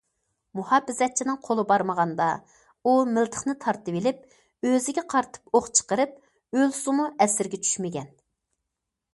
مۇھاپىزەتچىنىڭ 0.59 1.35
قولى 1.47 1.65
بارمىغاندا، 1.71 2.29
ئۇ 2.83 2.95
مىلتىقنى 3.17 3.55
تارتىۋېلىپ، 3.65 4.25
ئۆزىگە 4.71 5.05
قارىتىپ 5.15 5.59
ئوق 5.61 5.71
چىقىرىپ، 5.81 6.17
ئۆلسىمۇ 6.59 7.07
ئەسىرگە 7.27 7.65
چۈشمىگەن. 7.69 8.13